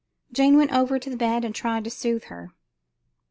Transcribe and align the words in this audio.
Jane 0.31 0.57
went 0.57 0.73
over 0.73 0.97
to 0.97 1.11
the 1.11 1.15
bed 1.15 1.45
and 1.45 1.53
tried 1.53 1.83
to 1.83 1.91
soothe 1.91 2.23
her. 2.23 2.55